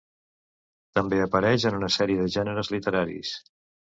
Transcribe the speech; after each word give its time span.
També 0.99 1.19
apareix 1.25 1.65
en 1.71 1.77
una 1.79 1.89
sèrie 1.97 2.21
de 2.21 2.31
gèneres 2.37 2.73
literaris. 2.77 3.35